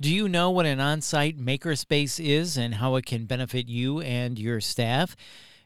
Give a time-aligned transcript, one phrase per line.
[0.00, 4.00] Do you know what an on site makerspace is and how it can benefit you
[4.00, 5.16] and your staff?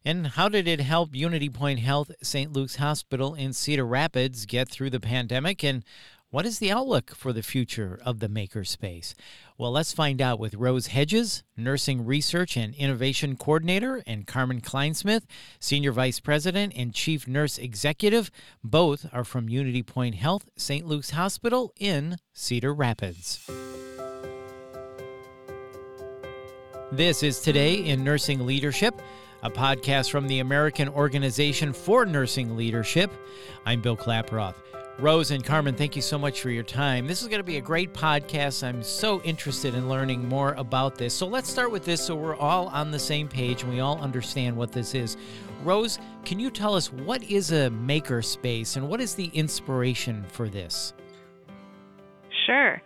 [0.06, 2.50] And how did it help Unity Point Health St.
[2.50, 5.62] Luke's Hospital in Cedar Rapids get through the pandemic?
[5.62, 5.84] And
[6.30, 9.12] what is the outlook for the future of the makerspace?
[9.58, 15.24] Well, let's find out with Rose Hedges, Nursing Research and Innovation Coordinator, and Carmen Kleinsmith,
[15.60, 18.30] Senior Vice President and Chief Nurse Executive.
[18.64, 20.86] Both are from Unity Point Health St.
[20.86, 23.46] Luke's Hospital in Cedar Rapids.
[26.92, 29.00] This is Today in Nursing Leadership
[29.42, 33.10] a podcast from the American Organization for Nursing Leadership.
[33.64, 34.56] I'm Bill Klaproth.
[34.98, 37.06] Rose and Carmen, thank you so much for your time.
[37.06, 38.62] This is going to be a great podcast.
[38.62, 41.14] I'm so interested in learning more about this.
[41.14, 43.98] So let's start with this so we're all on the same page and we all
[43.98, 45.16] understand what this is.
[45.64, 50.26] Rose, can you tell us what is a maker space and what is the inspiration
[50.28, 50.92] for this?
[52.44, 52.82] Sure.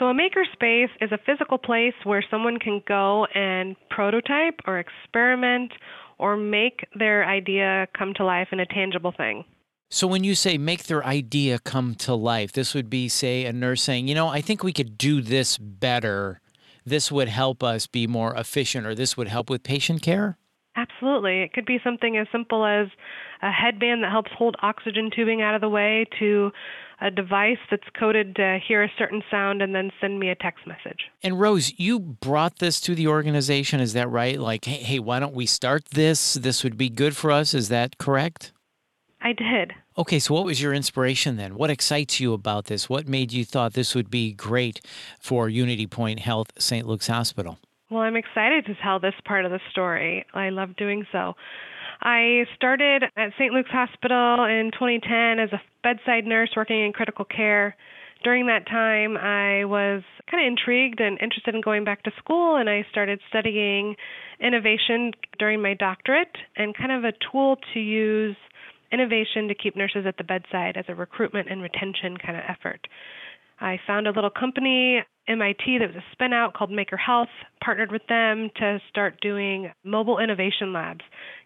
[0.00, 5.72] So, a makerspace is a physical place where someone can go and prototype or experiment
[6.18, 9.44] or make their idea come to life in a tangible thing.
[9.90, 13.52] So, when you say make their idea come to life, this would be, say, a
[13.52, 16.40] nurse saying, you know, I think we could do this better.
[16.86, 20.38] This would help us be more efficient, or this would help with patient care?
[20.76, 21.42] Absolutely.
[21.42, 22.86] It could be something as simple as
[23.42, 26.52] a headband that helps hold oxygen tubing out of the way to
[27.00, 30.66] a device that's coded to hear a certain sound and then send me a text
[30.66, 31.10] message.
[31.22, 34.38] And Rose, you brought this to the organization, is that right?
[34.38, 36.34] Like, hey, hey, why don't we start this?
[36.34, 37.54] This would be good for us.
[37.54, 38.52] Is that correct?
[39.22, 39.74] I did.
[39.98, 41.54] Okay, so what was your inspiration then?
[41.54, 42.88] What excites you about this?
[42.88, 44.80] What made you thought this would be great
[45.20, 46.86] for Unity Point Health St.
[46.86, 47.58] Luke's Hospital?
[47.90, 50.24] Well, I'm excited to tell this part of the story.
[50.32, 51.34] I love doing so.
[52.02, 53.52] I started at St.
[53.52, 57.76] Luke's Hospital in 2010 as a bedside nurse working in critical care.
[58.24, 62.56] During that time, I was kind of intrigued and interested in going back to school,
[62.56, 63.96] and I started studying
[64.40, 68.36] innovation during my doctorate and kind of a tool to use
[68.92, 72.86] innovation to keep nurses at the bedside as a recruitment and retention kind of effort.
[73.60, 77.28] I found a little company, MIT, that was a spin out called Maker Health,
[77.62, 81.02] partnered with them to start doing mobile innovation labs.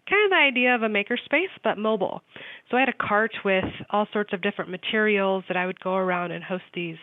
[0.09, 2.21] Kind of the idea of a makerspace, but mobile.
[2.69, 5.95] So I had a cart with all sorts of different materials that I would go
[5.95, 6.97] around and host these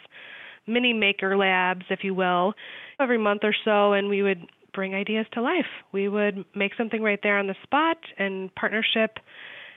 [0.66, 2.54] mini maker labs, if you will,
[2.98, 5.66] every month or so, and we would bring ideas to life.
[5.92, 9.18] We would make something right there on the spot and partnership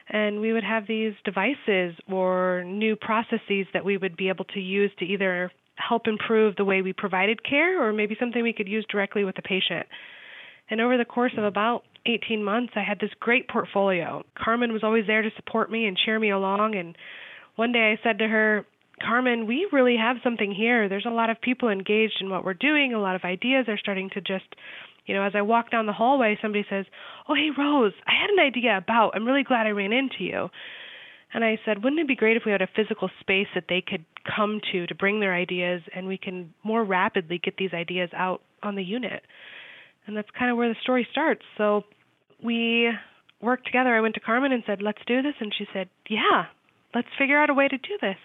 [0.09, 4.59] and we would have these devices or new processes that we would be able to
[4.59, 8.67] use to either help improve the way we provided care or maybe something we could
[8.67, 9.85] use directly with the patient.
[10.69, 14.23] And over the course of about 18 months, I had this great portfolio.
[14.37, 16.75] Carmen was always there to support me and cheer me along.
[16.75, 16.95] And
[17.55, 18.65] one day I said to her,
[19.01, 20.87] Carmen, we really have something here.
[20.87, 23.77] There's a lot of people engaged in what we're doing, a lot of ideas are
[23.77, 24.45] starting to just
[25.05, 26.85] you know, as I walk down the hallway, somebody says,
[27.27, 29.15] "Oh, hey Rose, I had an idea about.
[29.15, 30.49] I'm really glad I ran into you."
[31.33, 33.81] And I said, "Wouldn't it be great if we had a physical space that they
[33.81, 38.09] could come to to bring their ideas and we can more rapidly get these ideas
[38.13, 39.23] out on the unit?"
[40.07, 41.43] And that's kind of where the story starts.
[41.57, 41.83] So
[42.41, 42.91] we
[43.41, 43.95] worked together.
[43.95, 46.45] I went to Carmen and said, "Let's do this." And she said, "Yeah,
[46.93, 48.17] let's figure out a way to do this."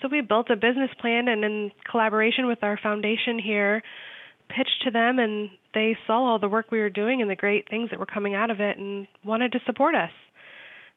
[0.00, 3.82] So we built a business plan and in collaboration with our foundation here,
[4.48, 7.68] pitched to them and they saw all the work we were doing and the great
[7.68, 10.10] things that were coming out of it and wanted to support us.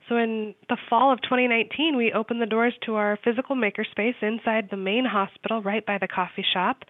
[0.08, 4.70] So in the fall of 2019, we opened the doors to our physical makerspace inside
[4.70, 6.84] the main hospital right by the coffee shop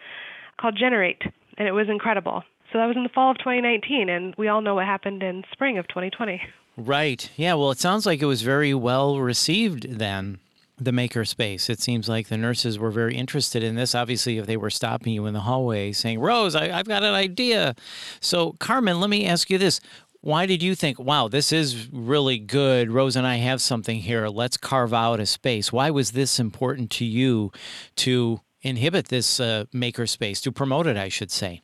[0.59, 1.22] called Generate,
[1.57, 2.44] and it was incredible.
[2.72, 5.44] So that was in the fall of 2019, and we all know what happened in
[5.51, 6.41] spring of 2020.
[6.75, 7.31] Right.
[7.35, 10.40] Yeah, well, it sounds like it was very well received then
[10.77, 11.69] the maker space.
[11.69, 13.95] It seems like the nurses were very interested in this.
[13.95, 17.13] Obviously, if they were stopping you in the hallway saying, Rose, I, have got an
[17.13, 17.75] idea.
[18.19, 19.79] So, Carmen, let me ask you this.
[20.21, 22.91] Why did you think, wow, this is really good?
[22.91, 24.27] Rose and I have something here.
[24.27, 25.71] Let's carve out a space.
[25.71, 27.51] Why was this important to you
[27.97, 31.61] to inhibit this uh, maker space, to promote it, I should say?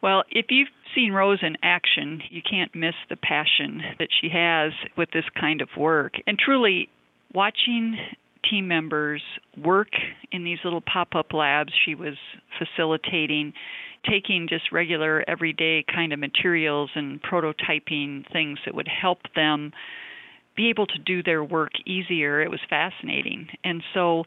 [0.00, 4.72] Well, if you've seen Rose in action, you can't miss the passion that she has
[4.96, 6.14] with this kind of work.
[6.26, 6.88] And truly,
[7.34, 7.98] watching
[8.48, 9.22] team members
[9.56, 9.88] work
[10.32, 12.14] in these little pop up labs she was
[12.58, 13.52] facilitating,
[14.08, 19.72] taking just regular, everyday kind of materials and prototyping things that would help them
[20.56, 22.42] be able to do their work easier.
[22.42, 23.48] It was fascinating.
[23.64, 24.24] And so,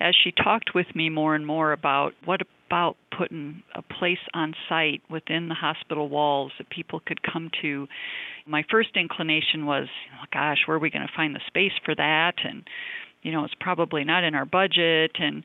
[0.00, 4.54] as she talked with me more and more about what about putting a place on
[4.68, 7.88] site within the hospital walls that people could come to,
[8.46, 9.88] my first inclination was,
[10.20, 12.34] oh gosh, where are we going to find the space for that?
[12.44, 12.64] And
[13.22, 15.44] you know, it's probably not in our budget and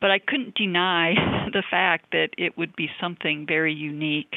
[0.00, 1.14] But I couldn't deny
[1.52, 4.34] the fact that it would be something very unique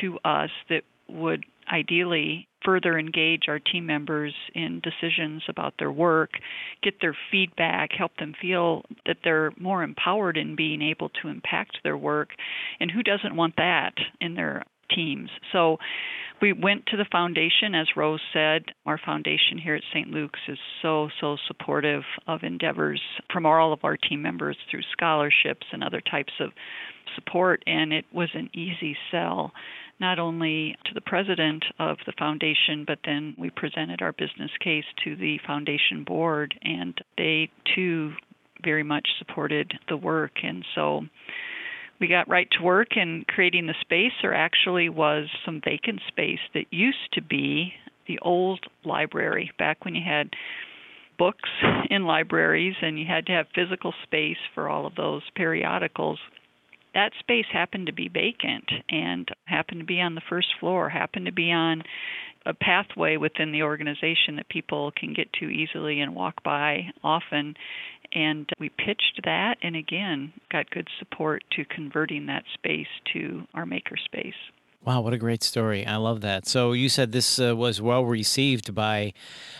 [0.00, 6.30] to us that would ideally further engage our team members in decisions about their work,
[6.82, 11.78] get their feedback, help them feel that they're more empowered in being able to impact
[11.84, 12.30] their work.
[12.80, 15.30] And who doesn't want that in their teams?
[15.52, 15.78] So
[16.40, 18.64] we went to the foundation, as Rose said.
[18.86, 20.10] Our foundation here at St.
[20.10, 23.00] Luke's is so, so supportive of endeavors
[23.32, 26.50] from all of our team members through scholarships and other types of
[27.14, 29.52] support, and it was an easy sell
[30.00, 34.84] not only to the president of the foundation, but then we presented our business case
[35.04, 38.12] to the foundation board, and they too
[38.64, 40.32] very much supported the work.
[40.42, 41.02] And so
[42.00, 44.12] we got right to work in creating the space.
[44.22, 47.72] There actually was some vacant space that used to be
[48.06, 50.30] the old library back when you had
[51.18, 51.48] books
[51.90, 56.18] in libraries and you had to have physical space for all of those periodicals
[56.94, 61.26] that space happened to be vacant and happened to be on the first floor, happened
[61.26, 61.82] to be on
[62.46, 67.54] a pathway within the organization that people can get to easily and walk by often.
[68.14, 73.64] And we pitched that and again got good support to converting that space to our
[73.64, 74.34] makerspace.
[74.84, 75.86] Wow, what a great story.
[75.86, 76.46] I love that.
[76.46, 79.14] So, you said this uh, was well received by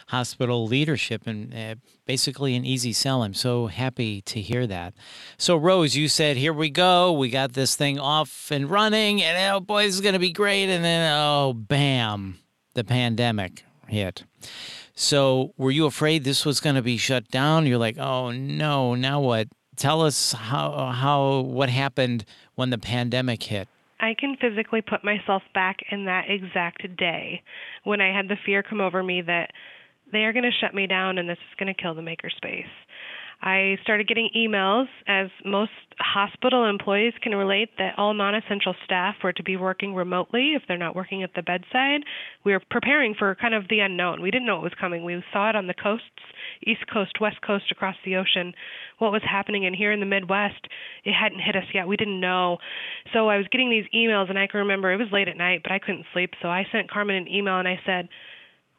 [0.09, 1.75] hospital leadership and uh,
[2.05, 3.23] basically an easy sell.
[3.23, 4.93] I'm so happy to hear that.
[5.39, 7.11] So, Rose, you said, Here we go.
[7.11, 10.33] We got this thing off and running, and oh boy, this is going to be
[10.33, 10.69] great.
[10.69, 12.39] And then, oh, bam,
[12.75, 14.25] the pandemic hit.
[14.95, 17.67] So, were you afraid this was going to be shut down?
[17.67, 19.49] You're like, Oh no, now what?
[19.77, 22.25] Tell us how, how, what happened
[22.55, 23.67] when the pandemic hit.
[23.99, 27.43] I can physically put myself back in that exact day
[27.85, 29.51] when I had the fear come over me that
[30.13, 32.67] they are going to shut me down and this is going to kill the makerspace.
[33.45, 39.17] I started getting emails, as most hospital employees can relate, that all non essential staff
[39.23, 42.05] were to be working remotely if they're not working at the bedside.
[42.43, 44.23] We were preparing for kind of the unknown.
[44.23, 45.05] We didn't know what was coming.
[45.05, 46.07] We saw it on the coasts,
[46.67, 48.55] East Coast, West Coast, across the ocean,
[48.99, 49.67] what was happening.
[49.67, 50.67] And here in the Midwest,
[51.05, 51.87] it hadn't hit us yet.
[51.87, 52.57] We didn't know.
[53.13, 55.61] So I was getting these emails, and I can remember it was late at night,
[55.63, 56.31] but I couldn't sleep.
[56.41, 58.09] So I sent Carmen an email and I said,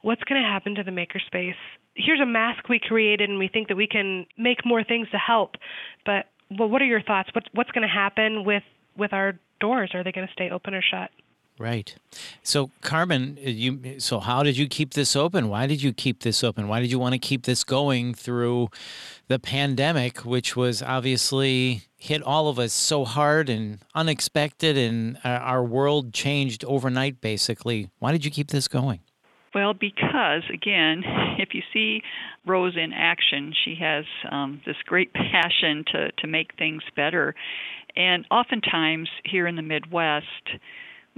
[0.02, 1.54] What's going to happen to the makerspace?
[1.96, 5.18] Here's a mask we created and we think that we can make more things to
[5.18, 5.56] help.
[6.06, 6.28] But
[6.58, 7.30] well what are your thoughts?
[7.34, 8.64] What's what's going to happen with
[8.98, 9.92] with our doors?
[9.94, 11.10] Are they going to stay open or shut?
[11.58, 11.96] Right.
[12.44, 15.48] So carmen you so how did you keep this open?
[15.48, 16.68] Why did you keep this open?
[16.68, 18.70] Why did you want to keep this going through
[19.30, 25.30] the pandemic which was obviously hit all of us so hard and unexpected and uh,
[25.30, 27.90] our world changed overnight basically?
[28.00, 29.00] Why did you keep this going
[29.56, 31.04] well, because again,
[31.40, 32.02] if you see
[32.46, 37.34] Rose in action, she has um, this great passion to to make things better,
[37.96, 40.26] and oftentimes here in the Midwest,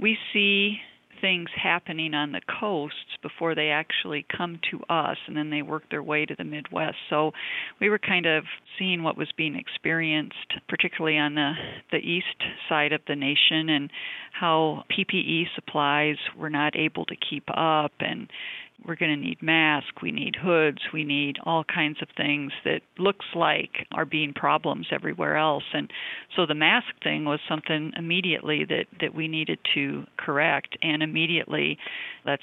[0.00, 0.78] we see
[1.20, 5.82] things happening on the coasts before they actually come to us and then they work
[5.90, 6.96] their way to the Midwest.
[7.10, 7.32] So
[7.80, 8.44] we were kind of
[8.78, 11.52] seeing what was being experienced, particularly on the,
[11.90, 12.26] the east
[12.68, 13.90] side of the nation, and
[14.32, 18.28] how PPE supplies were not able to keep up and
[18.86, 22.80] we're going to need masks, we need hoods, we need all kinds of things that
[22.98, 25.64] looks like are being problems everywhere else.
[25.74, 25.90] And
[26.36, 31.78] so the mask thing was something immediately that that we needed to correct and immediately
[32.24, 32.42] that's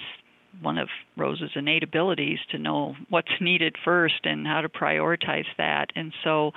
[0.61, 5.87] one of Rose's innate abilities to know what's needed first and how to prioritize that.
[5.95, 6.51] And so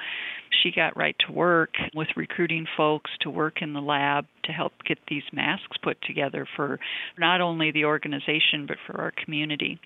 [0.62, 4.72] she got right to work with recruiting folks to work in the lab to help
[4.86, 6.78] get these masks put together for
[7.18, 9.78] not only the organization but for our community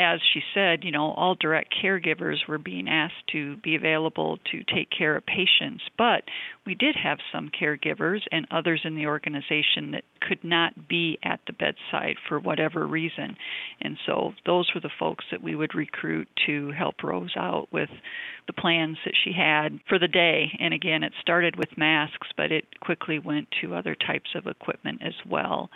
[0.00, 4.64] as she said, you know, all direct caregivers were being asked to be available to
[4.64, 6.22] take care of patients, but
[6.64, 11.40] we did have some caregivers and others in the organization that could not be at
[11.46, 13.36] the bedside for whatever reason.
[13.82, 17.90] And so those were the folks that we would recruit to help Rose out with
[18.46, 20.50] the plans that she had for the day.
[20.58, 25.02] And again, it started with masks, but it quickly went to other types of equipment
[25.04, 25.68] as well.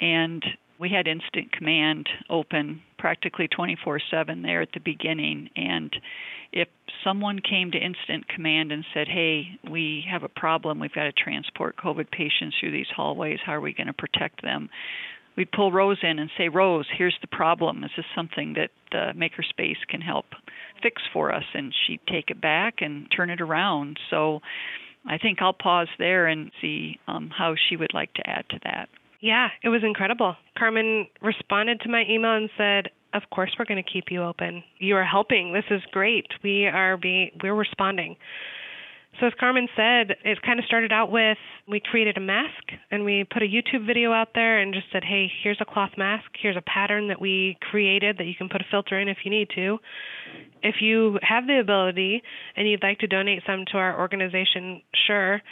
[0.00, 0.44] And
[0.78, 5.50] we had incident command open practically 24 7 there at the beginning.
[5.56, 5.94] And
[6.52, 6.68] if
[7.04, 11.12] someone came to incident command and said, Hey, we have a problem, we've got to
[11.12, 14.68] transport COVID patients through these hallways, how are we going to protect them?
[15.36, 17.84] We'd pull Rose in and say, Rose, here's the problem.
[17.84, 20.26] Is this something that the Makerspace can help
[20.82, 21.44] fix for us?
[21.54, 24.00] And she'd take it back and turn it around.
[24.10, 24.40] So
[25.06, 28.58] I think I'll pause there and see um, how she would like to add to
[28.64, 28.88] that.
[29.20, 30.36] Yeah, it was incredible.
[30.56, 34.62] Carmen responded to my email and said, "Of course we're going to keep you open.
[34.78, 35.52] You are helping.
[35.52, 36.26] This is great.
[36.42, 38.16] We are being we're responding."
[39.20, 43.04] So, as Carmen said, it kind of started out with we created a mask and
[43.04, 46.26] we put a YouTube video out there and just said, hey, here's a cloth mask.
[46.40, 49.30] Here's a pattern that we created that you can put a filter in if you
[49.30, 49.78] need to.
[50.62, 52.22] If you have the ability
[52.56, 55.42] and you'd like to donate some to our organization, sure.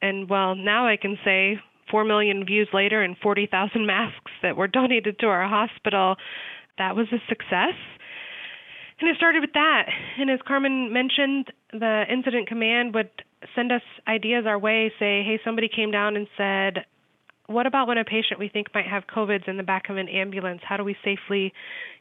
[0.00, 1.58] And well, now I can say
[1.92, 6.16] 4 million views later and 40,000 masks that were donated to our hospital,
[6.78, 7.78] that was a success.
[9.00, 9.86] And it started with that.
[10.18, 13.10] And as Carmen mentioned, the incident command would
[13.54, 16.84] send us ideas our way, say, hey, somebody came down and said,
[17.46, 20.08] what about when a patient we think might have COVID's in the back of an
[20.08, 20.60] ambulance?
[20.66, 21.52] How do we safely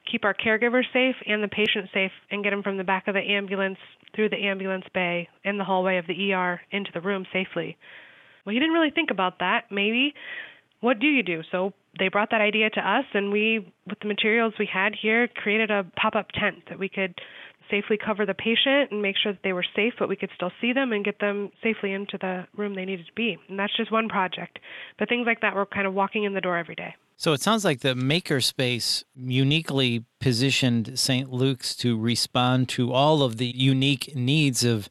[0.09, 3.15] keep our caregivers safe and the patient safe and get them from the back of
[3.15, 3.79] the ambulance
[4.15, 7.77] through the ambulance bay in the hallway of the ER into the room safely?
[8.45, 10.13] Well, you didn't really think about that, maybe.
[10.79, 11.41] What do you do?
[11.51, 15.27] So they brought that idea to us, and we, with the materials we had here,
[15.27, 17.19] created a pop up tent that we could
[17.69, 20.51] safely cover the patient and make sure that they were safe, but we could still
[20.59, 23.37] see them and get them safely into the room they needed to be.
[23.47, 24.59] And that's just one project.
[24.99, 26.95] But things like that were kind of walking in the door every day.
[27.15, 31.31] So it sounds like the makerspace uniquely positioned St.
[31.31, 34.89] Luke's to respond to all of the unique needs of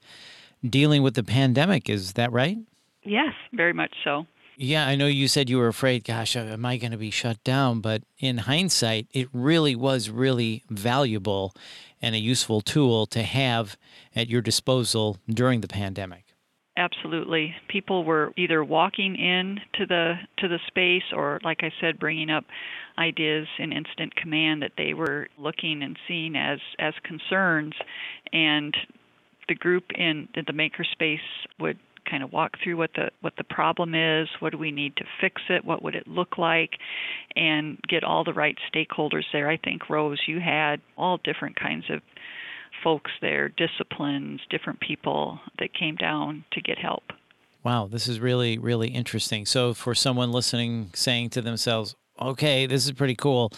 [0.67, 1.91] dealing with the pandemic.
[1.91, 2.59] Is that right?
[3.03, 3.33] Yes.
[3.53, 4.27] Very much so.
[4.63, 7.11] Yeah, I know you said you were afraid, gosh, uh, am I going to be
[7.11, 7.81] shut down?
[7.81, 11.55] But in hindsight, it really was really valuable
[12.03, 13.79] and a useful tool to have
[14.15, 16.25] at your disposal during the pandemic.
[16.77, 17.55] Absolutely.
[17.69, 22.31] People were either walking in to the to the space or like I said bringing
[22.31, 22.45] up
[22.99, 27.75] ideas in incident command that they were looking and seeing as as concerns
[28.33, 28.75] and
[29.49, 31.19] the group in the makerspace
[31.59, 31.79] would
[32.11, 35.05] kind of walk through what the what the problem is, what do we need to
[35.21, 36.73] fix it, what would it look like,
[37.37, 39.49] and get all the right stakeholders there.
[39.49, 42.01] I think Rose, you had all different kinds of
[42.83, 47.05] folks there, disciplines, different people that came down to get help.
[47.63, 49.47] Wow, this is really really interesting.
[49.47, 53.53] So for someone listening saying to themselves, "Okay, this is pretty cool.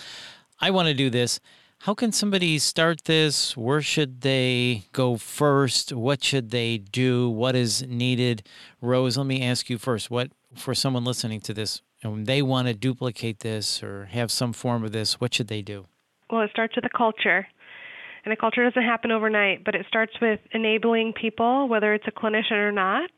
[0.60, 1.40] I want to do this."
[1.82, 3.56] How can somebody start this?
[3.56, 5.92] Where should they go first?
[5.92, 7.28] What should they do?
[7.28, 8.46] What is needed?
[8.80, 10.08] Rose, let me ask you first.
[10.08, 14.52] What for someone listening to this, and they want to duplicate this or have some
[14.52, 15.86] form of this, what should they do?
[16.30, 17.48] Well, it starts with a culture.
[18.24, 22.12] And a culture doesn't happen overnight, but it starts with enabling people, whether it's a
[22.12, 23.10] clinician or not,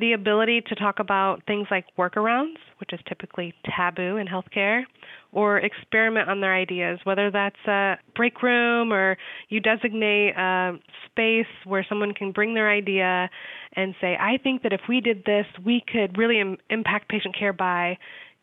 [0.00, 4.84] the ability to talk about things like workarounds, which is typically taboo in healthcare,
[5.32, 9.16] or experiment on their ideas, whether that's a break room or
[9.50, 13.28] you designate a space where someone can bring their idea
[13.76, 17.36] and say, I think that if we did this, we could really Im- impact patient
[17.38, 17.98] care by.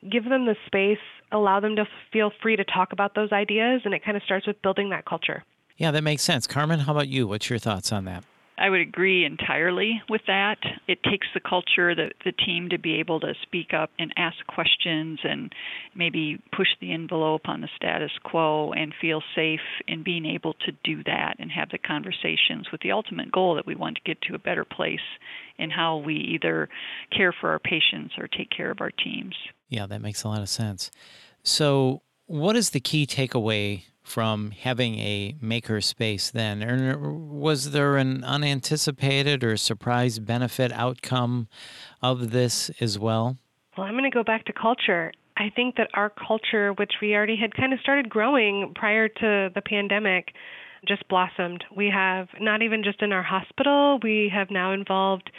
[0.10, 3.94] Give them the space, allow them to feel free to talk about those ideas, and
[3.96, 5.44] it kind of starts with building that culture.
[5.76, 6.46] Yeah, that makes sense.
[6.46, 7.28] Carmen, how about you?
[7.28, 8.24] What's your thoughts on that?
[8.60, 10.58] I would agree entirely with that.
[10.88, 14.38] It takes the culture, the, the team to be able to speak up and ask
[14.48, 15.54] questions and
[15.96, 20.72] maybe push the envelope on the status quo and feel safe in being able to
[20.84, 24.20] do that and have the conversations with the ultimate goal that we want to get
[24.22, 25.00] to a better place
[25.60, 26.68] in how we either
[27.16, 29.36] care for our patients or take care of our teams.
[29.70, 30.90] Yeah, that makes a lot of sense.
[31.44, 36.64] So, what is the key takeaway from having a maker space then?
[36.64, 41.50] Or uh, was there an unanticipated or surprise benefit outcome
[42.02, 43.38] of this as well?
[43.78, 45.12] Well, I'm going to go back to culture.
[45.36, 49.50] I think that our culture, which we already had kind of started growing prior to
[49.54, 50.30] the pandemic,
[50.86, 51.64] just blossomed.
[51.76, 55.32] We have not even just in our hospital, we have now involved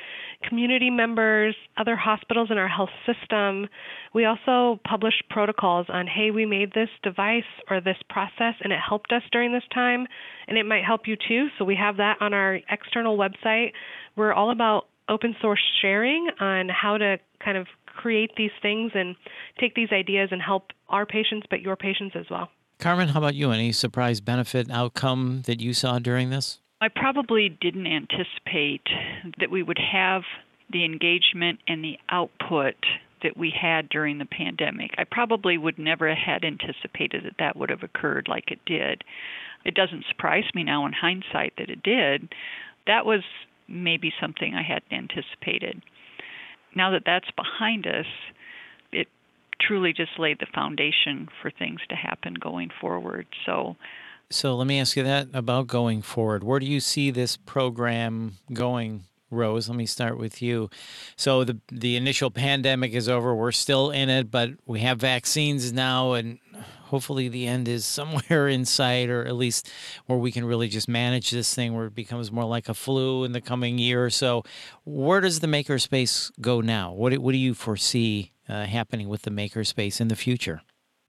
[0.48, 3.66] community members, other hospitals in our health system.
[4.14, 8.78] We also published protocols on hey, we made this device or this process and it
[8.86, 10.06] helped us during this time
[10.46, 11.48] and it might help you too.
[11.58, 13.72] So we have that on our external website.
[14.16, 19.16] We're all about open source sharing on how to kind of create these things and
[19.58, 22.48] take these ideas and help our patients but your patients as well.
[22.78, 23.50] Carmen, how about you?
[23.50, 26.60] Any surprise benefit outcome that you saw during this?
[26.80, 28.86] I probably didn't anticipate
[29.40, 30.22] that we would have
[30.70, 32.76] the engagement and the output
[33.24, 34.92] that we had during the pandemic.
[34.96, 39.02] I probably would never have had anticipated that that would have occurred like it did.
[39.64, 42.32] It doesn't surprise me now in hindsight that it did.
[42.86, 43.22] That was
[43.66, 45.82] maybe something I hadn't anticipated.
[46.76, 48.06] Now that that's behind us,
[49.60, 53.26] truly just laid the foundation for things to happen going forward.
[53.46, 53.76] So,
[54.30, 56.44] so let me ask you that about going forward.
[56.44, 60.70] Where do you see this program going Rose, let me start with you.
[61.16, 63.34] So the the initial pandemic is over.
[63.34, 66.38] We're still in it, but we have vaccines now, and
[66.84, 69.70] hopefully the end is somewhere in sight, or at least
[70.06, 73.24] where we can really just manage this thing where it becomes more like a flu
[73.24, 74.44] in the coming year or so.
[74.84, 76.92] Where does the makerspace go now?
[76.92, 80.62] What, what do you foresee uh, happening with the makerspace in the future?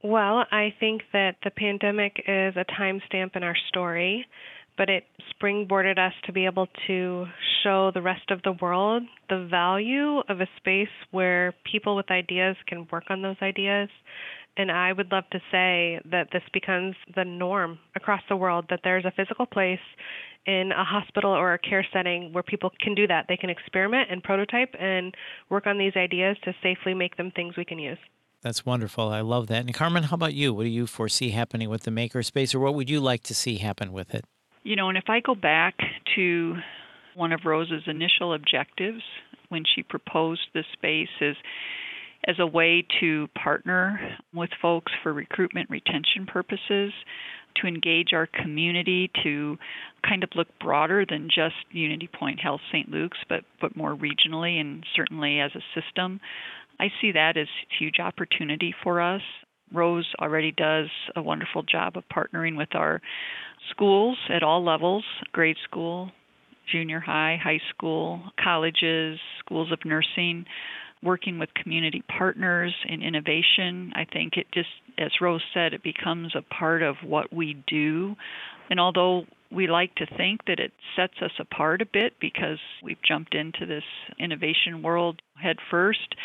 [0.04, 4.26] Well, I think that the pandemic is a timestamp in our story,
[4.78, 5.04] but it
[5.34, 7.26] springboarded us to be able to
[7.64, 12.56] show the rest of the world the value of a space where people with ideas
[12.66, 13.90] can work on those ideas.
[14.56, 18.82] And I would love to say that this becomes the norm across the world that
[18.84, 19.80] there's a physical place
[20.50, 23.26] in a hospital or a care setting where people can do that.
[23.30, 25.14] They can experiment and prototype and
[25.50, 28.00] work on these ideas to safely make them things we can use.
[28.42, 29.10] That's wonderful.
[29.10, 29.66] I love that.
[29.66, 30.52] And Carmen, how about you?
[30.54, 33.58] What do you foresee happening with the makerspace, or what would you like to see
[33.58, 34.26] happen with it?
[34.64, 35.76] You know, and if I go back
[36.16, 36.56] to
[37.16, 39.04] one of Rose's initial objectives
[39.50, 41.36] when she proposed this space is
[42.28, 46.92] as a way to partner with folks for recruitment retention purposes,
[47.62, 49.58] to engage our community, to
[50.08, 52.90] kind of look broader than just Unity Point Health St.
[52.90, 56.20] Luke's, but, but more regionally and certainly as a system.
[56.80, 59.22] I see that as a huge opportunity for us.
[59.74, 63.02] Rose already does a wonderful job of partnering with our
[63.70, 66.12] schools at all levels grade school,
[66.72, 70.46] junior high, high school, colleges, schools of nursing,
[71.04, 73.92] working with community partners in innovation.
[73.96, 78.16] I think it just, as Rose said, it becomes a part of what we do.
[78.70, 83.02] And although we like to think that it sets us apart a bit because we've
[83.02, 83.84] jumped into this
[84.20, 86.16] innovation world head first.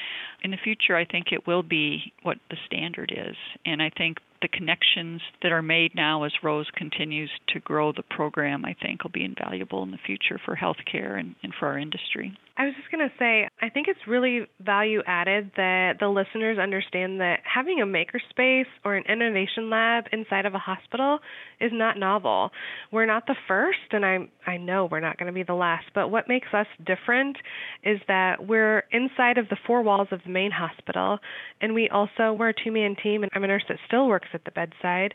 [0.43, 3.37] In the future, I think it will be what the standard is.
[3.64, 8.02] And I think the connections that are made now as Rose continues to grow the
[8.02, 11.78] program, I think, will be invaluable in the future for healthcare and, and for our
[11.78, 12.37] industry.
[12.57, 16.57] I was just going to say, I think it's really value added that the listeners
[16.57, 21.19] understand that having a makerspace or an innovation lab inside of a hospital
[21.61, 22.51] is not novel.
[22.93, 25.87] We're not the first, and I I know we're not going to be the last.
[25.97, 27.37] But what makes us different
[27.83, 31.19] is that we're inside of the four walls of the main hospital,
[31.61, 34.45] and we also we're a two-man team, and I'm a nurse that still works at
[34.45, 35.14] the bedside,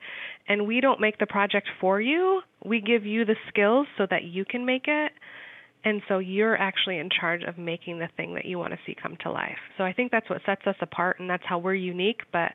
[0.50, 2.42] and we don't make the project for you.
[2.66, 5.14] We give you the skills so that you can make it.
[5.84, 8.96] And so you're actually in charge of making the thing that you want to see
[9.02, 9.58] come to life.
[9.78, 12.22] So I think that's what sets us apart and that's how we're unique.
[12.32, 12.52] But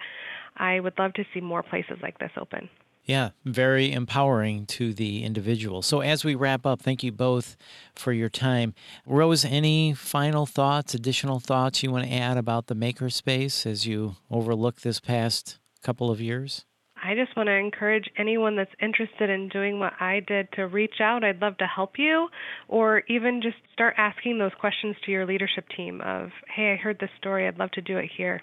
[0.56, 2.68] I would love to see more places like this open.
[3.06, 5.82] Yeah, very empowering to the individual.
[5.82, 7.54] So, as we wrap up, thank you both
[7.94, 8.72] for your time.
[9.04, 14.16] Rose, any final thoughts, additional thoughts you want to add about the makerspace as you
[14.30, 16.64] overlook this past couple of years?
[17.06, 21.00] I just want to encourage anyone that's interested in doing what I did to reach
[21.00, 21.22] out.
[21.22, 22.28] I'd love to help you,
[22.66, 26.98] or even just start asking those questions to your leadership team of, hey, I heard
[26.98, 27.46] this story.
[27.46, 28.42] I'd love to do it here.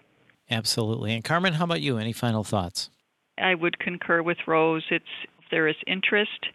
[0.51, 1.13] Absolutely.
[1.13, 1.97] And Carmen, how about you?
[1.97, 2.91] Any final thoughts?
[3.39, 4.83] I would concur with Rose.
[4.91, 5.05] It's
[5.39, 6.45] if there is interest,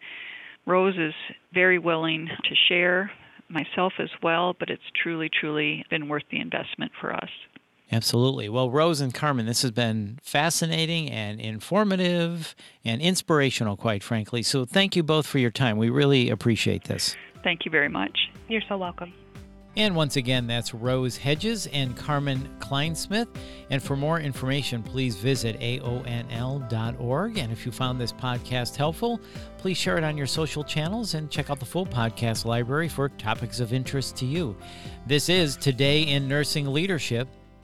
[0.65, 1.13] Rose is
[1.53, 3.11] very willing to share,
[3.49, 7.29] myself as well, but it's truly, truly been worth the investment for us.
[7.91, 8.49] Absolutely.
[8.49, 14.43] Well, Rose and Carmen, this has been fascinating and informative and inspirational, quite frankly.
[14.43, 15.77] So thank you both for your time.
[15.77, 17.15] We really appreciate this.
[17.43, 18.29] Thank you very much.
[18.49, 19.13] You're so welcome.
[19.77, 23.27] And once again, that's Rose Hedges and Carmen Kleinsmith.
[23.69, 27.37] And for more information, please visit aonl.org.
[27.37, 29.21] And if you found this podcast helpful,
[29.59, 33.07] please share it on your social channels and check out the full podcast library for
[33.07, 34.57] topics of interest to you.
[35.05, 37.27] This is Today in Nursing Leadership.